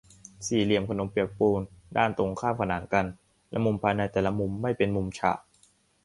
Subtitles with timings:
[0.47, 1.61] สี่เหลี่ยมขนมเปียกปูน
[1.97, 3.05] ด้านตรงข้ามขนานกัน
[3.49, 5.39] และมุมภายในแต่ละมุมไม่เป็นมุมฉาก